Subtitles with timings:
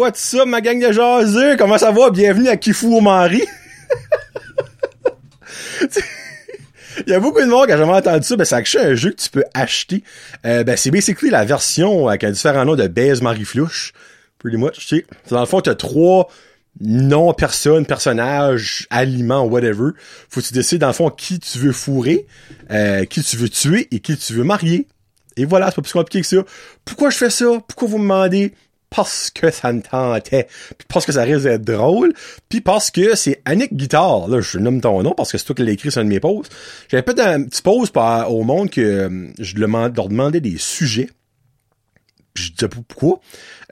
[0.00, 1.58] What's up, ma gang de jaseux?
[1.58, 2.08] Comment ça va?
[2.08, 3.42] Bienvenue à Kifu Mari.
[7.06, 9.10] Il y a beaucoup de monde qui a jamais entendu ça, ben c'est un jeu
[9.10, 10.02] que tu peux acheter.
[10.46, 13.92] Euh, ben c'est basically la version avec un différent nom de Baise Marie Flouche.
[14.38, 15.04] Pretty much, tu sais.
[15.28, 16.30] Dans le fond, t'as trois
[16.80, 19.90] noms, personnes, personnages, aliments, whatever.
[20.30, 22.26] Faut que tu décides dans le fond qui tu veux fourrer,
[22.70, 24.86] euh, qui tu veux tuer et qui tu veux marier.
[25.36, 26.42] Et voilà, c'est pas plus compliqué que ça.
[26.86, 27.44] Pourquoi je fais ça?
[27.68, 28.54] Pourquoi vous me demandez?
[28.90, 32.12] Parce que ça me tentait, puis parce que ça risque d'être drôle,
[32.48, 35.54] puis parce que c'est Annick Guitare, là, je nomme ton nom parce que c'est toi
[35.54, 36.52] qui l'as écrit sur un de mes posts.
[36.88, 37.92] J'avais fait un petit pause
[38.28, 41.08] au monde que euh, je leur demandais des sujets,
[42.34, 43.20] puis je disais pourquoi?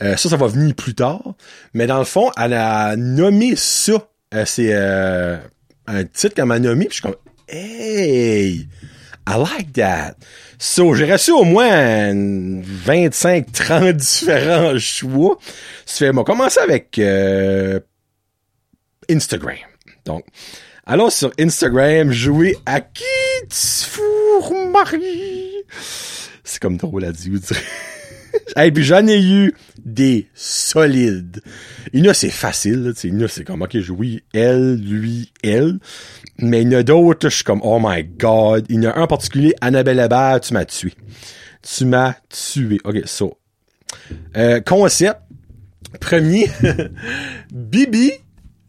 [0.03, 1.34] Euh, ça, ça va venir plus tard.
[1.75, 4.09] Mais dans le fond, elle a nommé ça.
[4.34, 7.17] Euh, c'est un titre qu'elle m'a nommé, puis je suis comme
[7.48, 8.69] Hey!
[9.31, 10.15] I like that.
[10.59, 15.37] So, j'ai reçu au moins 25, 30 différents choix.
[15.84, 17.79] Ça fait, on va commencer avec euh,
[19.11, 19.56] Instagram.
[20.06, 20.25] Donc,
[20.87, 23.05] allons sur Instagram jouer à qui
[23.51, 25.53] tu Marie.
[26.43, 27.39] C'est comme drôle à dire,
[28.57, 29.55] Et puis j'en ai eu
[29.85, 31.41] des solides.
[31.93, 32.93] Il y en a, c'est facile.
[33.05, 35.79] Il y en a, c'est comme, ok, oui, elle, lui, elle.
[36.39, 38.67] Mais il y en a d'autres, je suis comme, oh my god.
[38.69, 40.93] Il y en a un en particulier, Annabelle Hébert, tu m'as tué.
[41.63, 42.79] Tu m'as tué.
[42.85, 43.39] Ok, so.
[44.37, 45.21] Euh, concept.
[46.01, 46.49] Premier.
[47.53, 48.12] Bibi,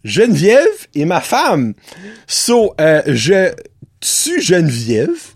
[0.03, 1.73] Geneviève et ma femme.
[2.27, 3.51] So, euh, je
[3.99, 5.33] tue Geneviève.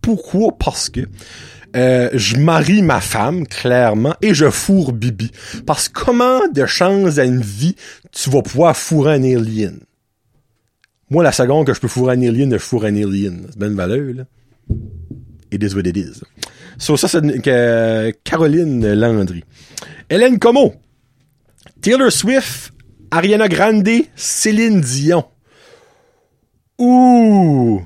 [0.00, 0.56] Pourquoi?
[0.56, 1.00] Parce que
[1.76, 5.30] euh, je marie ma femme, clairement, et je fourre Bibi.
[5.66, 7.76] Parce que comment de chance à une vie
[8.12, 9.80] tu vas pouvoir fourrer un alien?
[11.10, 13.46] Moi, la seconde que je peux fourrer un alien, je fourre un alien.
[13.50, 14.24] C'est une valeur, là.
[15.52, 16.22] It is what it is.
[16.78, 19.44] So, ça, c'est Caroline Landry.
[20.10, 20.74] Hélène Como.
[21.80, 22.72] Taylor Swift,
[23.10, 25.24] Ariana Grande, Céline Dion.
[26.78, 27.82] Ouh!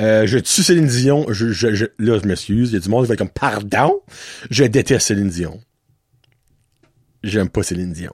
[0.00, 1.26] Euh, je tue Céline Dion.
[1.30, 2.70] Je, je, je, là, je m'excuse.
[2.70, 4.00] Il y a du monde qui va être comme, pardon?
[4.50, 5.60] Je déteste Céline Dion.
[7.22, 8.12] J'aime pas Céline Dion.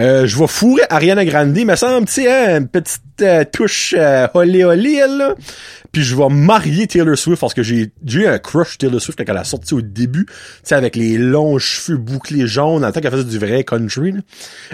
[0.00, 3.96] Euh, je vais fourrer Ariana Grande, mais semble, tu sais, hein, une petite euh, touche
[3.98, 5.34] euh, olé olé, là.
[5.90, 9.32] Puis je vais marier Taylor Swift parce que j'ai eu un crush Taylor Swift quand
[9.32, 10.26] elle a sorti au début,
[10.64, 14.12] tu avec les longs cheveux bouclés jaunes, en tant qu'elle faisait du vrai country.
[14.12, 14.20] Là.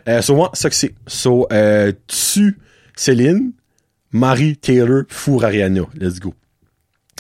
[0.09, 0.95] Euh, so, moi, ça que c'est.
[1.07, 2.59] So, euh, tu,
[2.95, 3.53] Céline,
[4.15, 5.83] Marie Taylor four Ariana.
[6.01, 6.35] Let's go.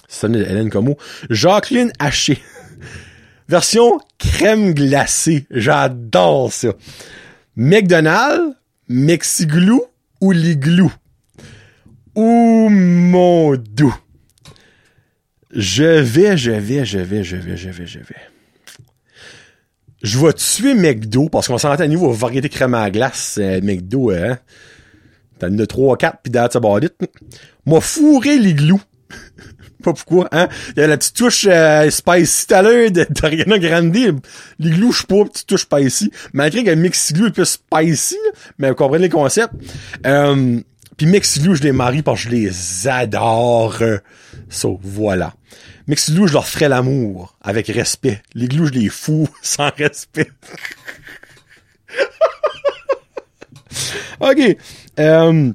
[0.08, 0.96] C'est Hélène Como.
[1.28, 2.38] Jacqueline Haché.
[3.48, 5.46] Version crème glacée.
[5.50, 6.68] J'adore ça.
[7.56, 8.54] McDonald's,
[8.88, 9.82] Mexiglou
[10.20, 10.92] ou Liglou?
[12.14, 13.96] Ouh mon doux.
[15.50, 18.16] Je vais, je vais, je vais, je vais, je vais, je vais.
[20.04, 24.10] Je vais tuer McDo parce qu'on s'entend à niveau variété crème à glace, euh, McDo,
[24.12, 24.38] hein.
[25.42, 26.94] Une de 3 4 pis that's about it.
[27.66, 28.80] M'a fourré l'igloo.
[29.82, 30.48] pas pourquoi, hein?
[30.76, 34.20] Il y a la petite touche euh, spicy tout à l'heure d'Ariana Grande.
[34.58, 36.10] L'igloo, je suis pas petite touche spicy.
[36.32, 38.16] Malgré que mix igloo est plus spicy,
[38.58, 39.52] mais vous comprenez le concept.
[40.06, 40.60] Euh,
[40.96, 43.82] puis Mexilou, je les marie parce que je les adore.
[44.48, 45.34] So, voilà.
[45.86, 48.22] Mexilou, je leur ferai l'amour avec respect.
[48.34, 50.30] Les glous, je les fous sans respect.
[54.30, 54.56] OK.
[54.98, 55.52] Euh,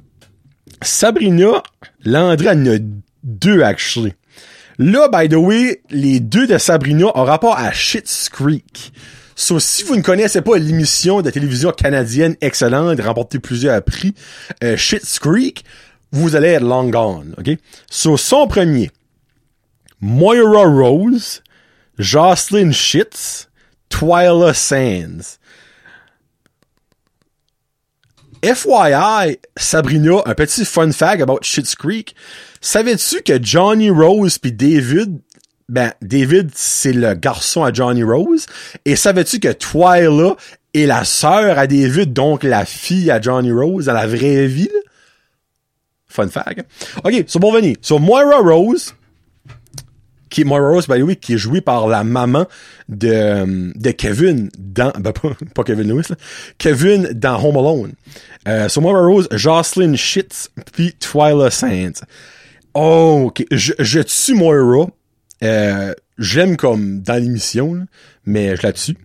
[0.82, 1.62] Sabrina,
[2.04, 2.78] Landry en a
[3.22, 4.14] deux, actually.
[4.78, 8.92] Là, by the way, les deux de Sabrina ont rapport à Shit's Creek.
[9.36, 14.14] So, si vous ne connaissez pas l'émission de télévision canadienne excellente, remporté plusieurs prix,
[14.62, 15.64] euh, Shit's Creek,
[16.12, 17.56] vous allez être long gone, ok?
[17.90, 18.90] So, son premier,
[20.00, 21.42] Moira Rose,
[21.98, 23.48] Jocelyn Shits,
[23.90, 25.38] Twyla Sands.
[28.42, 32.14] FYI, Sabrina, un petit fun fact about Shit's Creek.
[32.60, 35.20] Savais-tu que Johnny Rose puis David,
[35.68, 38.46] ben, David, c'est le garçon à Johnny Rose?
[38.84, 40.36] Et savais-tu que Twyla
[40.74, 44.70] est la sœur à David, donc la fille à Johnny Rose à la vraie vie?
[46.08, 46.64] Fun fact.
[47.04, 47.76] OK, so bon venir.
[47.82, 48.94] So Moira Rose,
[50.30, 52.46] qui est Moira Rose, by the way, qui est jouée par la maman
[52.88, 56.16] de, de Kevin dans, ben pas, pas Kevin Lewis, là,
[56.58, 57.92] Kevin dans Home Alone.
[58.48, 62.04] Euh, so Moira Rose, Jocelyn Shitz, puis Twyla Sands.
[62.72, 63.44] Oh, ok.
[63.50, 64.86] Je, je tue Moira.
[65.42, 67.86] Euh, J'aime comme dans l'émission,
[68.26, 68.96] mais je la tue.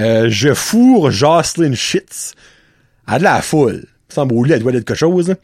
[0.00, 1.74] Euh, je fourre Jocelyn.
[1.92, 2.00] Elle
[3.06, 3.86] a de la foule.
[4.24, 5.34] Lit, elle doit être quelque chose.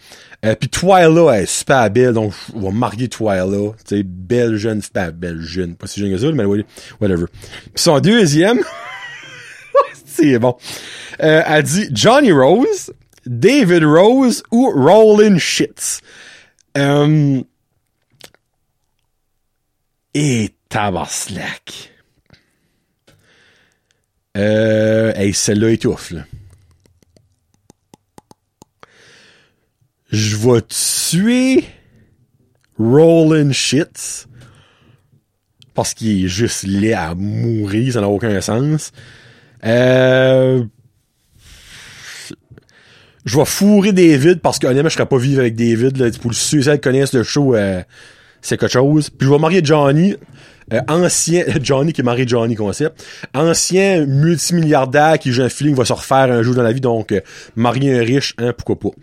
[0.45, 3.73] Euh, puis Twyla, elle est super belle, donc on va marier Twyla.
[3.87, 5.75] Tu sais, belle jeune, super belle jeune.
[5.77, 6.45] Pas si jeune que ça, mais
[7.01, 7.27] whatever.
[7.75, 8.61] Puis son deuxième,
[10.05, 10.57] C'est bon.
[11.23, 12.93] Euh, elle dit Johnny Rose,
[13.25, 16.01] David Rose ou Rollin Shits.
[16.77, 17.43] Euh,
[20.15, 21.93] et tabarnak.
[24.37, 26.25] Euh, hey, celle-là étouffe, là.
[30.13, 31.65] Je vais tuer
[32.79, 34.27] Rollin Shits
[35.75, 38.93] parce qu'il est juste laid à mourir, ça n'a aucun sens.
[39.65, 40.63] Euh,
[43.25, 45.97] je vais fourrer David parce que honnêtement, je serais pas vivre avec David.
[45.97, 47.83] Là, pour le suicide connaissent le show, euh,
[48.43, 49.09] c'est quelque chose.
[49.09, 50.15] Puis je vais marier Johnny.
[50.73, 53.05] Euh, ancien Johnny qui est marié Johnny concept
[53.35, 57.11] ancien multimilliardaire qui joue un feeling va se refaire un jour dans la vie donc
[57.11, 57.21] euh,
[57.57, 58.97] marier un riche hein pourquoi pas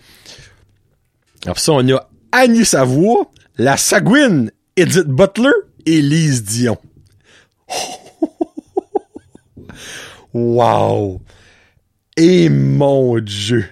[1.45, 5.51] après ça on a Annie Savoie la Sagouine Edith Butler
[5.85, 6.77] et Lise Dion
[10.33, 11.21] wow
[12.17, 13.65] et mon dieu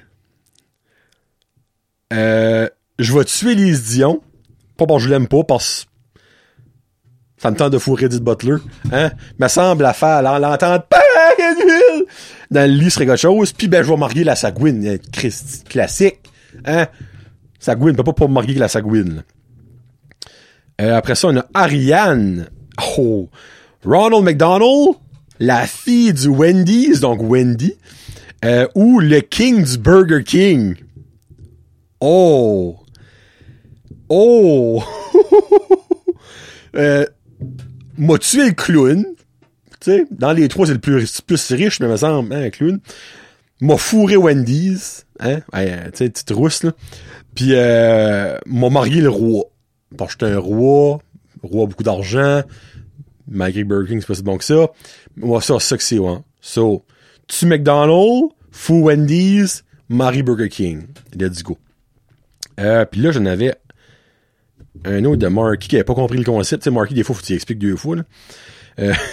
[2.13, 2.69] euh,
[2.99, 4.21] je vais tuer Lise Dion
[4.77, 5.87] pas que je l'aime pas parce
[7.37, 8.55] ça me tente de fourrer Edith Butler.
[8.91, 9.11] Hein?
[9.37, 10.85] Me semble la faire, l'entendre
[12.49, 13.53] dans le lit serait quelque chose.
[13.53, 14.97] Puis ben, je vais marier la Sagouine.
[15.69, 16.19] Classique.
[16.65, 16.87] Hein?
[17.59, 19.23] Sagouine, pas pas marier la Sagouine.
[20.79, 22.49] Euh, après ça, on a Ariane.
[22.97, 23.29] Oh.
[23.83, 24.95] Ronald McDonald,
[25.39, 27.73] la fille du Wendy's, donc Wendy,
[28.45, 30.75] euh, ou le King du Burger King.
[31.99, 32.77] Oh.
[34.09, 34.83] Oh.
[36.75, 37.05] euh,
[37.97, 39.05] m'a tué le clown?
[39.79, 42.79] Tu sais, dans les trois, c'est le plus, riche, mais me semble, hein, clown.
[43.59, 45.61] M'a fourré Wendy's, hein, tu
[45.93, 46.73] sais, petite rousse, là.
[47.33, 49.45] Puis, euh, m'a marié le roi.
[49.97, 50.99] Que j'étais un roi,
[51.41, 52.43] roi beaucoup d'argent,
[53.27, 54.71] malgré Burger King, c'est pas si bon que ça.
[55.15, 56.17] Moi, ça, c'est ça que c'est, ouais.
[56.41, 56.83] So,
[57.27, 60.87] tu McDonald's, fou Wendy's, Marie Burger King.
[61.17, 61.57] Let's go.
[62.59, 63.55] Euh, puis là, j'en avais
[64.85, 66.63] un autre de Marky qui avait pas compris le concept.
[66.63, 67.97] Tu sais, Marky, des fois, faut que tu expliques deux fois.
[67.97, 68.03] Là.
[68.79, 68.93] Euh...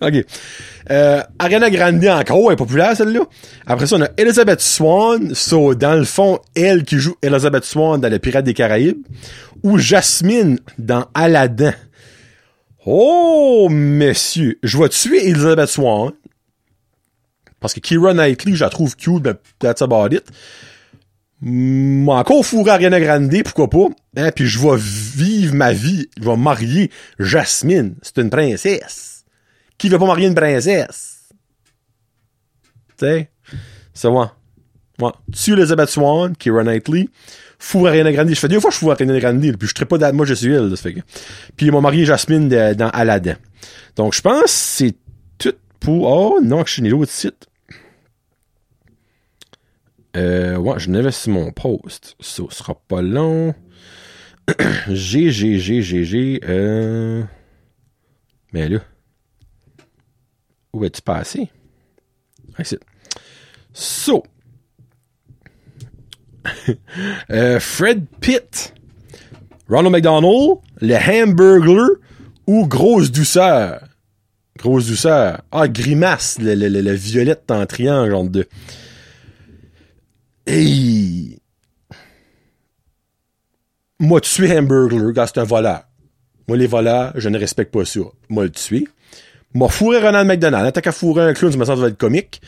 [0.00, 0.24] OK.
[0.90, 3.20] Euh, Ariana Grande encore, elle est populaire celle-là.
[3.66, 5.34] Après ça, on a Elizabeth Swan.
[5.34, 9.02] So, dans le fond, elle qui joue Elizabeth Swan dans Les Pirates des Caraïbes.
[9.62, 11.74] Ou Jasmine dans Aladdin.
[12.86, 14.58] Oh, messieurs.
[14.62, 16.12] Je vais tuer Elizabeth Swan.
[17.60, 20.24] Parce que Kira Knightley, je la trouve cute, mais that's about it.
[21.44, 23.86] Encore fourré Ariana Grande, pourquoi pas?
[24.16, 24.30] Hein?
[24.34, 26.08] Puis je vais vivre ma vie.
[26.20, 27.94] Je vais marier Jasmine.
[28.02, 29.17] C'est une princesse.
[29.78, 31.28] Qui veut pas marier une princesse?
[32.98, 33.30] Tu sais?
[33.94, 34.36] C'est moi.
[34.98, 35.14] Moi.
[35.32, 37.08] Tu Elizabeth Swan, Kira Knightley.
[37.60, 38.28] Four Ariana Grande.
[38.28, 39.40] Je fais deux fois que je fourre Ariana Grande.
[39.40, 40.76] Puis je serais pas moi je suis elle.
[40.76, 41.00] Ça fait que...
[41.56, 43.36] Puis ils m'ont marié Jasmine dans Aladdin.
[43.96, 44.94] Donc je pense que c'est
[45.38, 46.04] tout pour...
[46.04, 47.46] Oh non, je suis né l'autre site.
[50.16, 52.16] Euh, ouais, je n'avais sur mon post.
[52.20, 53.54] Ça sera pas long.
[54.88, 56.40] G, G, G, G, G.
[56.48, 57.22] Euh...
[58.52, 58.80] Mais là.
[60.78, 61.50] Où es-tu passé?
[62.58, 62.78] Ici.
[63.72, 64.22] So.
[67.30, 68.74] euh, Fred Pitt.
[69.68, 70.58] Ronald McDonald.
[70.80, 71.88] Le Hamburglar.
[72.46, 73.82] Ou Grosse Douceur?
[74.56, 75.42] Grosse Douceur.
[75.50, 76.38] Ah, Grimace.
[76.38, 78.48] Le, le, le, le violette en triangle entre deux.
[80.46, 81.40] Hey!
[83.98, 85.82] Moi, tuer Hamburglar, c'est un voleur.
[86.46, 88.00] Moi, les voleurs, je ne respecte pas ça.
[88.28, 88.86] Moi, le tuer.
[89.58, 90.72] M'a fourré Ronald McDonald.
[90.72, 92.40] Tant qu'à fourrer un clown, je me sens ça va être comique.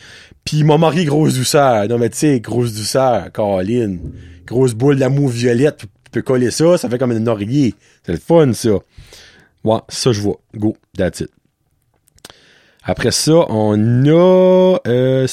[0.45, 1.85] Puis m'a marié grosse douceur.
[1.89, 3.99] Non, mais tu sais, grosse douceur, Caroline.
[4.45, 5.79] Grosse boule d'amour violette.
[5.79, 7.75] Tu peux coller ça, ça fait comme un oreiller.
[8.05, 8.69] C'est le fun, ça.
[9.65, 10.39] Ouais, ça, je vois.
[10.55, 10.77] Go.
[10.97, 11.29] That's it.
[12.83, 14.77] Après ça, on a...
[14.87, 15.27] Euh,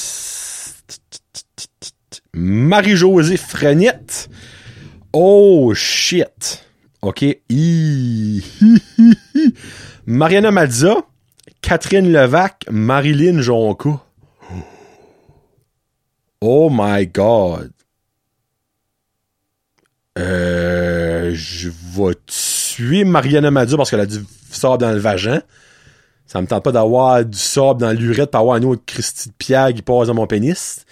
[2.33, 4.29] Marie-Josée Frenette.
[5.13, 6.65] Oh shit.
[7.01, 7.25] OK.
[10.05, 10.97] Mariana Mazza,
[11.61, 14.01] Catherine Levac, Marilyn Jonca.
[16.41, 17.71] Oh my god.
[20.17, 25.41] Euh, je vais tuer Mariana Mazza parce qu'elle a du sable dans le vagin.
[26.25, 29.33] Ça me tente pas d'avoir du sable dans l'urette pour avoir un autre Christy de
[29.37, 30.85] Pierre qui passe dans mon pénis.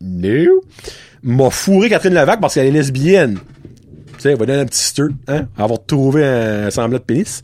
[0.00, 0.62] No.
[1.22, 3.38] M'a fourré Catherine Levac parce qu'elle est lesbienne.
[4.20, 5.48] Sais, elle va donner un petit stir, hein?
[5.58, 7.42] Elle va un semblant de pénis.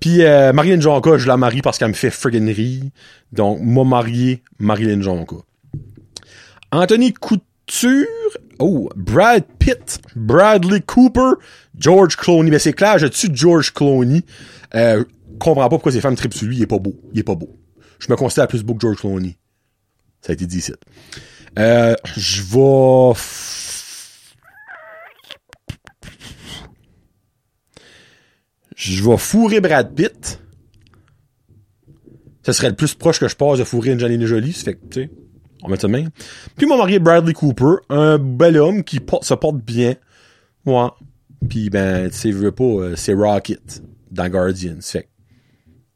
[0.00, 2.84] Puis euh, Marilyn Jonka, je la marie parce qu'elle me fait friggin' rire.
[3.32, 5.36] Donc, m'a marié Marilyn Jonka.
[6.70, 8.06] Anthony Couture.
[8.58, 11.32] Oh, Brad Pitt, Bradley Cooper,
[11.76, 12.50] George Clooney.
[12.50, 14.22] Ben c'est clair, je tue George Clooney.
[14.74, 15.02] Euh,
[15.40, 16.94] comprends pas pourquoi ces femmes tripent sur lui, il est pas beau.
[17.12, 17.58] Il est pas beau.
[17.98, 19.36] Je me considère plus beau que George Clooney.
[20.20, 20.72] Ça a été dit ici.
[21.58, 23.18] Euh, je vais...
[28.82, 30.40] Je vais fourrer Brad Pitt.
[32.44, 34.52] Ce serait le plus proche que je passe de fourrer Janine Jolie.
[34.52, 35.10] Ça fait que, tu sais,
[35.62, 36.10] on met ça de même.
[36.56, 39.94] Puis mon marié Bradley Cooper, un bel homme qui se porte bien.
[40.64, 40.96] Moi.
[41.48, 44.78] Puis ben, tu sais, veux pas, euh, c'est Rocket dans Guardians.
[44.80, 45.08] Fait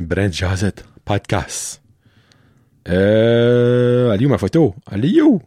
[0.00, 1.82] Brent Jazette, podcast.
[2.88, 4.74] Euh, allez où ma photo?
[4.86, 5.42] Allez où?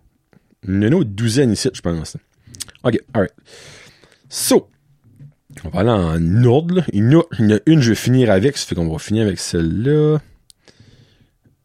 [0.67, 2.17] Une douzaine ici, je pense.
[2.83, 3.33] OK, alright.
[4.29, 4.69] So,
[5.63, 6.83] on va aller en ordre.
[6.93, 8.57] Il y, en a, une, je vais finir avec.
[8.57, 10.19] Ça fait qu'on va finir avec celle-là.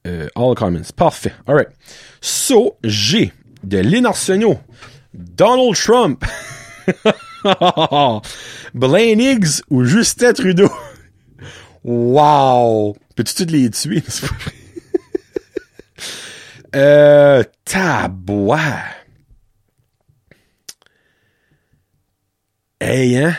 [0.07, 0.93] Euh, all comments.
[0.97, 1.33] Parfait.
[1.47, 1.69] Alright.
[2.21, 3.33] So, j'ai
[3.65, 4.59] de Lynn Arsenault,
[5.15, 6.25] Donald Trump,
[8.75, 10.71] Blaine Higgs ou Justin Trudeau?
[11.85, 12.97] wow!
[13.14, 14.02] Peux-tu les tuer?
[16.75, 18.59] euh, tabois.
[22.81, 23.37] Hey, hein?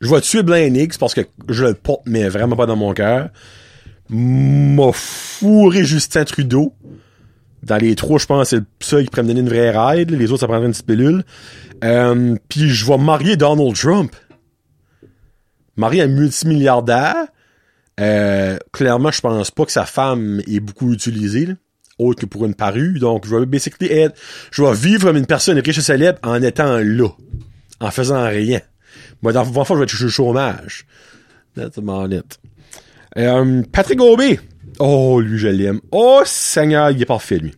[0.00, 2.94] Je vais tuer Blaine Higgs parce que je le porte, mais vraiment pas dans mon
[2.94, 3.30] cœur.
[4.08, 6.74] M'a fourré Justin Trudeau.
[7.66, 10.12] Dans les trois, je pense, c'est ça qui pourrait me donner une vraie ride.
[10.12, 11.24] Les autres, ça prendrait une petite pilule.
[11.82, 14.14] Euh, Puis je vais marier Donald Trump.
[15.76, 17.26] Marier un multimilliardaire.
[17.98, 21.48] Euh, clairement, je pense pas que sa femme est beaucoup utilisée,
[21.98, 22.98] autre que pour une parue.
[23.00, 24.14] Donc, je vais basically être,
[24.52, 27.08] je vais vivre comme une personne riche et célèbre en étant là,
[27.80, 28.60] en faisant rien.
[29.22, 30.86] Moi, dans le fond, je vais être au chômage.
[31.56, 32.38] That's about it.
[33.16, 34.38] Euh, Patrick Aubé.
[34.78, 35.80] Oh, lui, je l'aime.
[35.90, 37.54] Oh, Seigneur, il est parfait, lui.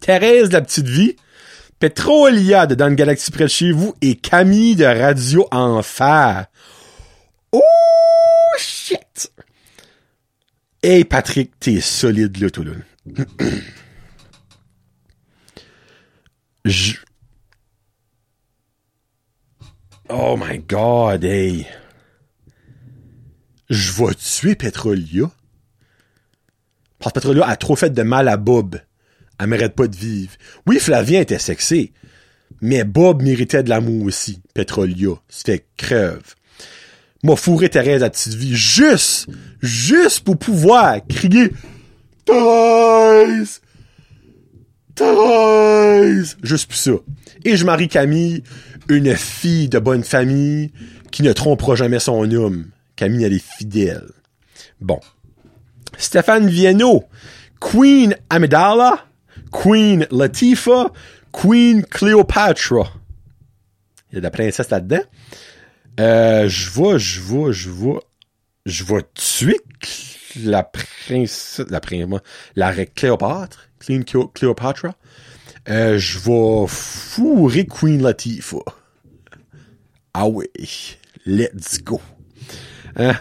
[0.00, 1.16] Thérèse la petite vie.
[1.78, 6.46] Petroliade dans une galaxie près de chez vous et Camille de Radio Enfer.
[7.52, 7.60] Oh,
[8.58, 9.32] shit!
[10.82, 12.72] Hey, Patrick, t'es solide, là, tout là.
[16.64, 16.94] Je...
[20.08, 21.66] Oh my god, hey.
[23.68, 25.30] Je vais tuer Petrolia?
[27.04, 28.80] Parce Petrolia a trop fait de mal à Bob.
[29.38, 30.32] Elle mérite pas de vivre.
[30.66, 31.92] Oui, Flavien était sexy.
[32.62, 34.40] Mais Bob méritait de l'amour aussi.
[34.54, 35.10] Petrolia.
[35.28, 36.34] C'était crève.
[37.22, 38.54] M'a fourré Thérèse à petite vie.
[38.54, 39.26] Juste,
[39.60, 41.52] juste pour pouvoir crier
[42.24, 43.60] Thérèse!
[44.94, 46.38] Thérèse!
[46.42, 46.92] Juste pour ça.
[47.44, 48.44] Et je marie Camille,
[48.88, 50.72] une fille de bonne famille
[51.10, 52.70] qui ne trompera jamais son homme.
[52.96, 54.08] Camille, elle est fidèle.
[54.80, 55.00] Bon.
[55.98, 57.04] Stéphane Vienno,
[57.60, 59.06] Queen Amidala,
[59.50, 60.92] Queen Latifah,
[61.32, 62.92] Queen Cleopatra.
[64.10, 65.02] Il y a de la princesse là-dedans.
[66.00, 68.02] Euh, je vois, je vois, je vois,
[68.66, 69.60] je vois tuer
[70.42, 72.20] la princesse, la princesse,
[72.56, 74.94] la Cléopâtre, Queen Cléopatra.
[75.68, 78.64] Euh, je vais fourrer Queen Latifah.
[80.12, 80.46] Ah oui,
[81.26, 82.00] let's go.
[82.96, 83.14] Hein?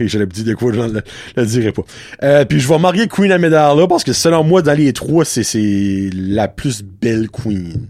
[0.00, 1.00] J'aurais dit de quoi, je ne
[1.36, 1.82] le, dirais pas.
[2.22, 5.44] Euh, puis je vais marier Queen Amidala parce que selon moi, dans les trois, c'est,
[5.44, 7.86] c'est la plus belle Queen.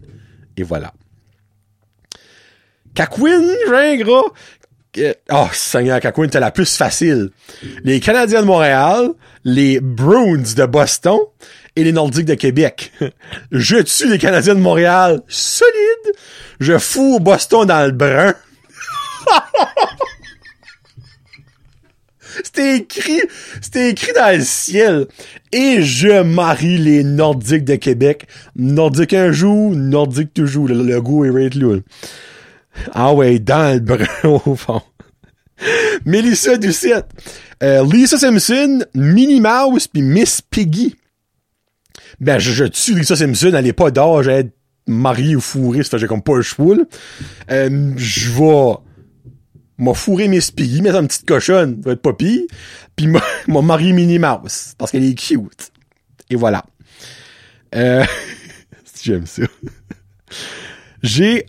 [0.57, 0.93] Et voilà.
[2.95, 3.43] Kakwin,
[3.99, 4.23] gras.
[5.33, 7.31] Oh, Seigneur, Kakwin, t'es la plus facile.
[7.83, 9.11] Les Canadiens de Montréal,
[9.45, 11.19] les Bruins de Boston
[11.75, 12.93] et les Nordiques de Québec.
[13.51, 15.23] Je tue les Canadiens de Montréal.
[15.27, 16.17] Solide.
[16.61, 18.35] Je fous Boston dans le brun.
[22.43, 23.21] C'était écrit,
[23.61, 25.07] c'était écrit dans le ciel.
[25.53, 28.27] Et je marie les Nordiques de Québec.
[28.57, 30.69] Nordique un jour, Nordique toujours.
[30.69, 31.79] Le, goût est right là.
[32.93, 34.83] Ah ouais, dans le brun au fond.
[36.05, 37.07] Mélissa Doucette.
[37.63, 40.97] Euh, Lisa Simpson, Minnie Mouse puis Miss Piggy.
[42.21, 44.53] Ben, je, je tue Lisa Simpson, elle est pas d'âge à être
[44.87, 46.77] mariée ou fourrée, fait j'ai comme pas le choix,
[47.51, 48.75] euh, je vais
[49.79, 54.19] m'a fourré mes spies, mais une petite cochonne, va être pas puis m'a marié Minnie
[54.19, 55.73] Mouse, parce qu'elle est cute.
[56.31, 56.65] Et voilà.
[57.75, 58.05] Euh,
[59.03, 59.43] j'aime ça.
[61.03, 61.47] J'ai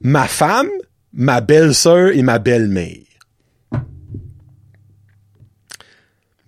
[0.00, 0.68] ma femme,
[1.12, 2.98] ma belle-sœur et ma belle-mère.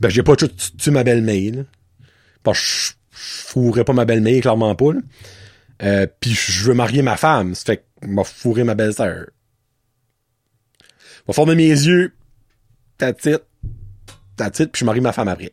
[0.01, 1.65] Ben, j'ai pas tout tué ma belle-mère,
[2.43, 4.93] Parce que je fourrais pas ma belle-mère, clairement pas,
[5.83, 9.27] Euh, puis je veux marier ma femme, ça fait que m'a fourré ma belle-sœur
[11.27, 12.13] va former mes yeux,
[12.99, 13.47] ta titre,
[14.37, 15.53] ta titre, puis je marie ma femme après.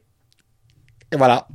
[1.12, 1.48] Et voilà.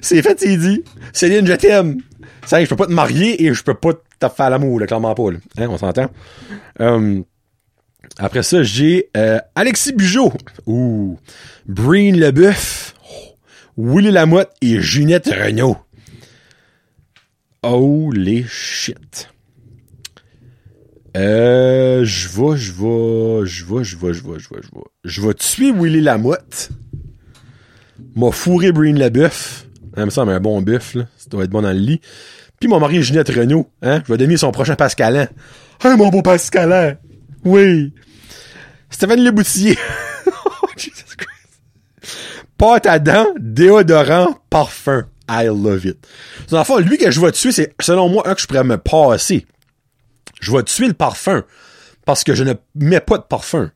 [0.00, 0.84] C'est fait, c'est dit.
[1.12, 2.00] Céline, je t'aime.
[2.46, 5.14] Ça, je peux pas te marier et je peux pas te faire l'amour, là, clairement
[5.14, 5.22] pas.
[5.58, 6.10] Hein, on s'entend?
[6.80, 7.22] Euh,
[8.18, 10.32] après ça, j'ai euh, Alexis Bugeaud.
[10.66, 11.18] Ouh.
[11.66, 12.94] Breen Leboeuf.
[13.04, 13.36] Oh.
[13.76, 15.76] Willy Lamotte et Ginette Renault.
[17.62, 19.28] Holy shit.
[21.16, 24.84] Euh, je vais, je vais, je vais, je vais, je vais, je vais, je vais.
[25.04, 26.70] Je vais tuer Willy Lamotte?
[28.16, 29.66] M'a fourré Breen Leboeuf.
[29.94, 31.04] Ça me semble un bon bœuf, là.
[31.18, 32.00] Ça doit être bon dans le lit.
[32.60, 34.02] Puis mon mari Ginette Renault, hein?
[34.06, 35.28] Je vais donner son prochain Pascalin.
[35.84, 36.94] Hein, mon beau Pascalin.
[37.44, 37.92] Oui.
[38.88, 39.76] Stéphane Leboutillier.
[40.26, 42.14] oh, Jesus Christ.
[42.56, 45.04] Pâte à dents, déodorant, parfum.
[45.28, 46.06] I love it.
[46.64, 49.46] Fond, lui que je vais tuer, c'est, selon moi, un que je pourrais me passer.
[50.42, 51.44] Je vais tuer le parfum.
[52.04, 53.70] Parce que je ne mets pas de parfum.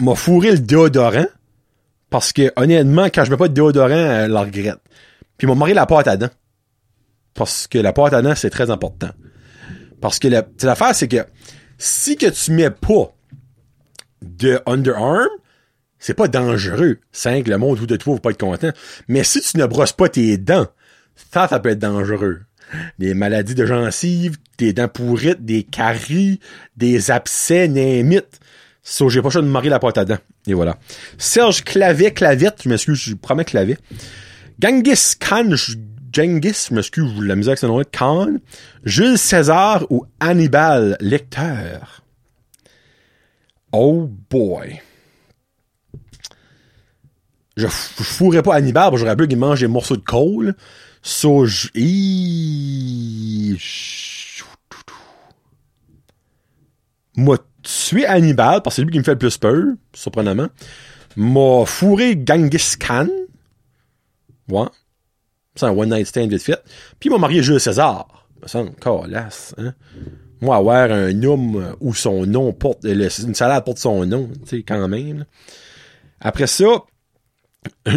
[0.00, 1.26] M'a fourré le déodorant.
[2.10, 4.80] Parce que, honnêtement, quand je mets pas de déodorant, elle la regrette.
[5.36, 6.30] Puis m'a marié la pâte à dents.
[7.34, 9.10] Parce que la pâte à dents, c'est très important.
[10.00, 11.26] Parce que l'affaire, c'est que
[11.76, 13.14] si que tu mets pas
[14.22, 15.28] de underarm,
[15.98, 17.00] c'est pas dangereux.
[17.12, 18.70] Cinq, le monde autour de toi va pas être content.
[19.08, 20.68] Mais si tu ne brosses pas tes dents,
[21.32, 22.40] ça, ça peut être dangereux.
[22.98, 26.40] Des maladies de gencives, des dents pourrites, des caries,
[26.76, 28.40] des abcès, némites.
[28.82, 30.18] So, j'ai pas choisi de marier la pâte à dents.
[30.46, 30.78] Et voilà.
[31.18, 33.78] Serge Clavet, Clavette, je m'excuse, je promets Clavet.
[34.60, 35.50] Genghis Khan,
[36.12, 38.36] Genghis, je m'excuse, la misère que c'est nom Khan.
[38.84, 42.02] Jules César ou Hannibal Lecteur.
[43.72, 44.80] Oh boy.
[47.58, 50.54] Je, fourrais pas Hannibal, j'aurais peur qu'il mange des morceaux de colle.
[51.02, 51.68] So, je...
[57.16, 60.46] Moi, tué Hannibal, parce que c'est lui qui me fait le plus peur, surprenamment.
[61.16, 63.08] M'a fourré Genghis Khan.
[64.48, 64.68] Ouais.
[65.56, 66.62] C'est un one night stand vite fait.
[67.00, 68.28] Puis m'a marié Jules César.
[68.46, 69.74] Ça me hein.
[70.40, 74.62] Moi, avoir un homme où son nom porte, une salade porte son nom, tu sais,
[74.62, 75.24] quand même.
[76.20, 76.84] Après ça,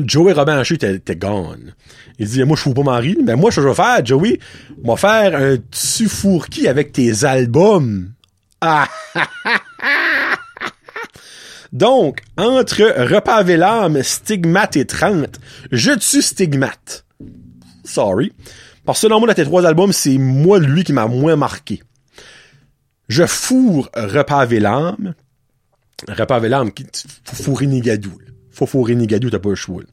[0.05, 1.73] Joey Robin Haché était gone.
[2.19, 3.17] Il dit, moi, je fous pas Marie.
[3.23, 4.39] Mais moi, ce que je vais faire, Joey,
[4.83, 8.11] moi faire un tufourki avec tes albums.
[8.61, 8.87] Ah!
[11.73, 15.39] Donc, entre Repas avec l'âme, Stigmate et 30,
[15.71, 17.05] je tue Stigmate.
[17.85, 18.33] Sorry.
[18.85, 21.81] Parce que selon moi, dans tes trois albums, c'est moi, lui, qui m'a moins marqué.
[23.07, 25.13] Je fourre Repas avec l'âme.
[26.09, 26.71] Repas avec l'âme,
[27.23, 28.17] fourrer Nigadou.
[28.51, 29.83] Faut fourrer Nigadou, t'as pas le choix.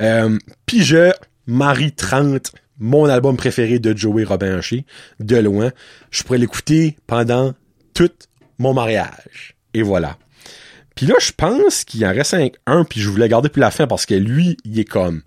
[0.00, 1.12] Euh, Puis je
[1.46, 4.60] Marie 30, mon album préféré de Joey Robin
[5.20, 5.70] de loin.
[6.10, 7.54] Je pourrais l'écouter pendant
[7.94, 8.10] tout
[8.58, 9.54] mon mariage.
[9.74, 10.18] Et voilà.
[10.94, 13.70] Puis là, je pense qu'il en reste un, un puis je voulais garder pour la
[13.70, 15.22] fin parce que lui, il est comme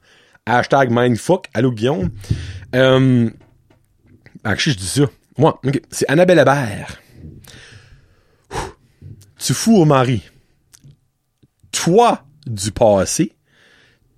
[0.46, 1.46] hashtag mindfuck.
[1.54, 2.10] Allô, Guillaume?
[2.76, 3.30] Euh,
[4.44, 5.06] actually, je dis ça?
[5.38, 7.00] Moi, c'est Annabelle Hébert.
[9.38, 10.24] Tu fous au mari.
[11.72, 13.34] Toi du passé.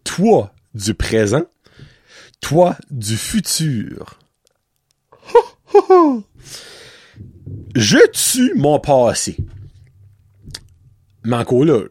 [0.03, 1.43] Toi du présent.
[2.41, 4.19] Toi du futur.
[7.75, 9.37] Je tue mon passé.
[11.23, 11.81] Mais encore là,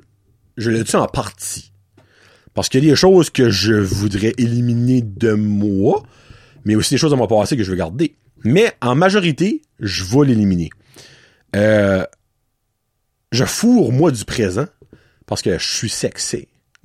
[0.56, 1.72] je le tue en partie.
[2.54, 6.02] Parce qu'il y a des choses que je voudrais éliminer de moi,
[6.64, 8.16] mais aussi des choses de mon passé que je veux garder.
[8.44, 10.70] Mais en majorité, je vais l'éliminer.
[11.54, 12.04] Euh,
[13.32, 14.66] je fourre moi du présent
[15.30, 16.48] parce que je suis sexy.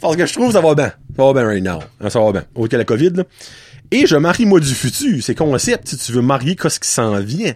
[0.00, 0.92] parce que je trouve ça va bien.
[1.16, 1.78] Ça va bien right now.
[2.00, 2.44] Hein, ça va bien.
[2.56, 3.22] Autre que la COVID.
[3.92, 5.22] Et je marie moi du futur.
[5.22, 5.86] C'est concept.
[5.86, 7.54] Si tu veux marier qu'est-ce qui s'en vient?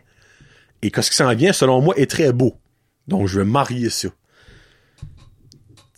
[0.81, 2.55] Et qu'est-ce qui s'en vient, selon moi, est très beau.
[3.09, 4.09] Donc, je vais marier ça.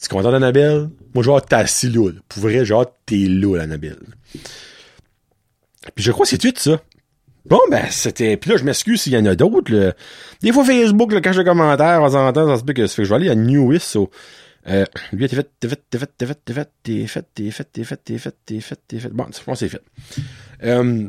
[0.00, 0.88] Tu es content, Annabelle?
[1.14, 2.10] Moi, je vais être assis là.
[2.28, 4.00] Pour vrai, genre, t'es là, Annabelle.
[5.94, 6.80] Puis je crois que c'est tout ça.
[7.48, 8.36] Bon, ben, c'était...
[8.36, 9.94] Puis là, je m'excuse s'il y en a d'autres.
[10.42, 13.14] Des fois, Facebook, là, quand je commentaires, on s'entend, ça se peut que, je vais
[13.14, 14.10] aller à Newis, so...
[14.68, 17.50] Euh, lui, t'es fait, t'es fait, t'es fait, t'es fait, t'es fait, t'es fait, t'es
[17.50, 19.08] fait, t'es fait, t'es fait, t'es fait, t'es fait.
[19.10, 19.82] Bon, je pense que c'est fait.
[20.64, 21.08] Euh,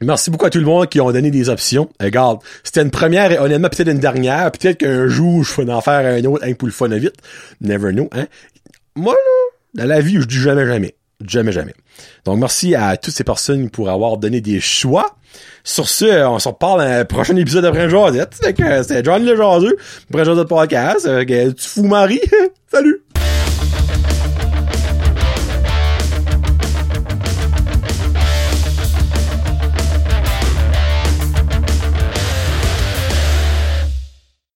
[0.00, 1.90] merci beaucoup à tout le monde qui ont donné des options.
[2.00, 4.52] Regarde, c'était une première et honnêtement peut-être une dernière.
[4.52, 7.16] Peut-être qu'un jour, je vais en faire un autre, un pour le fun vite.
[7.60, 8.26] Never know, hein.
[8.94, 10.94] Moi, là, dans la vie, je dis jamais jamais.
[11.24, 11.74] Jamais, jamais.
[12.24, 15.16] Donc, merci à toutes ces personnes pour avoir donné des choix.
[15.64, 18.34] Sur ce, on se reparle dans le prochain épisode de Prince Josette.
[18.40, 19.76] C'était Johnny le Jaseux,
[20.10, 21.08] Prince Josette Podcast.
[21.26, 22.20] tu fous Marie.
[22.70, 23.05] Salut!